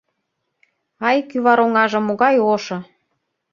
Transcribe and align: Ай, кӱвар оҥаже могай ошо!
Ай, 1.07 1.17
кӱвар 1.29 1.59
оҥаже 1.65 1.99
могай 2.07 2.35
ошо! 2.53 2.77